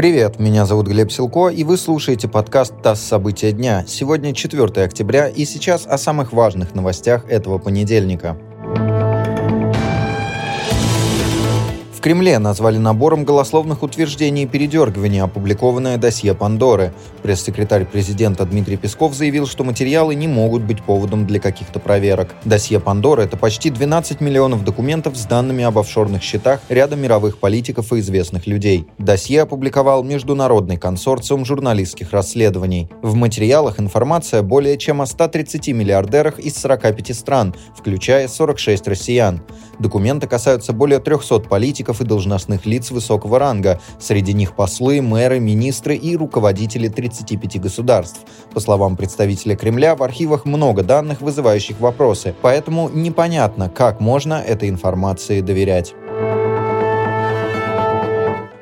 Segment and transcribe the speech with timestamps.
[0.00, 3.02] Привет, меня зовут Глеб Силко, и вы слушаете подкаст «ТАСС.
[3.02, 3.84] События дня».
[3.86, 8.38] Сегодня 4 октября, и сейчас о самых важных новостях этого понедельника–
[12.00, 16.94] В Кремле назвали набором голословных утверждений и передергиваний опубликованное досье Пандоры.
[17.22, 22.34] Пресс-секретарь президента Дмитрий Песков заявил, что материалы не могут быть поводом для каких-то проверок.
[22.46, 27.92] Досье Пандоры– это почти 12 миллионов документов с данными об офшорных счетах ряда мировых политиков
[27.92, 28.88] и известных людей.
[28.96, 32.88] Досье опубликовал Международный консорциум журналистских расследований.
[33.02, 39.42] В материалах информация более чем о 130 миллиардерах из 45 стран, включая 46 россиян.
[39.78, 45.40] Документы касаются более 300 политиков чиновников и должностных лиц высокого ранга, среди них послы, мэры,
[45.40, 48.20] министры и руководители 35 государств.
[48.54, 54.68] По словам представителя Кремля, в архивах много данных, вызывающих вопросы, поэтому непонятно, как можно этой
[54.68, 55.94] информации доверять.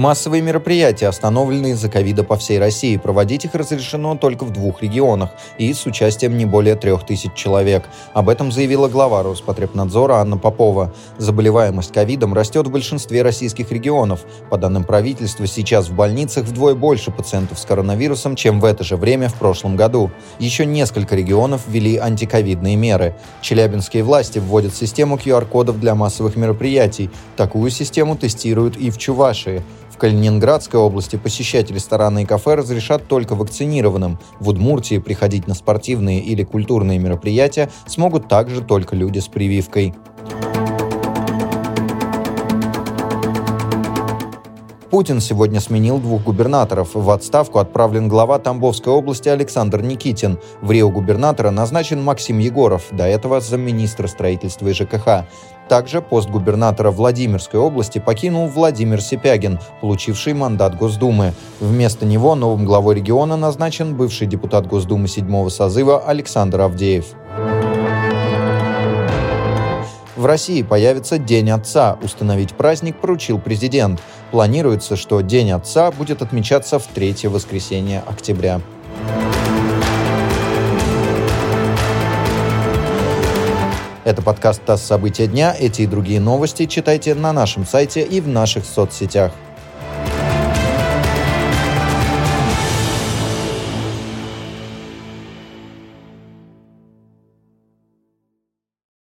[0.00, 2.96] Массовые мероприятия остановлены из-за ковида по всей России.
[2.96, 7.84] Проводить их разрешено только в двух регионах и с участием не более трех тысяч человек.
[8.14, 10.94] Об этом заявила глава Роспотребнадзора Анна Попова.
[11.18, 14.24] Заболеваемость ковидом растет в большинстве российских регионов.
[14.48, 18.96] По данным правительства, сейчас в больницах вдвое больше пациентов с коронавирусом, чем в это же
[18.96, 20.10] время в прошлом году.
[20.38, 23.16] Еще несколько регионов ввели антиковидные меры.
[23.42, 27.10] Челябинские власти вводят систему QR-кодов для массовых мероприятий.
[27.36, 29.62] Такую систему тестируют и в Чувашии.
[29.96, 34.18] Калининградской области посещать рестораны и кафе разрешат только вакцинированным.
[34.38, 39.94] В Удмуртии приходить на спортивные или культурные мероприятия смогут также только люди с прививкой.
[44.90, 46.90] Путин сегодня сменил двух губернаторов.
[46.94, 50.40] В отставку отправлен глава Тамбовской области Александр Никитин.
[50.60, 55.26] В Рио губернатора назначен Максим Егоров, до этого замминистра строительства и ЖКХ.
[55.68, 61.34] Также пост губернатора Владимирской области покинул Владимир Сипягин, получивший мандат Госдумы.
[61.60, 67.14] Вместо него новым главой региона назначен бывший депутат Госдумы седьмого созыва Александр Авдеев.
[70.20, 71.96] В России появится День Отца.
[72.02, 74.02] Установить праздник поручил президент.
[74.30, 78.60] Планируется, что День Отца будет отмечаться в третье воскресенье октября.
[84.04, 84.82] Это подкаст «ТАСС.
[84.82, 85.56] События дня».
[85.58, 89.32] Эти и другие новости читайте на нашем сайте и в наших соцсетях.